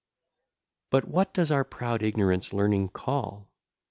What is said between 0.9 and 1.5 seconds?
what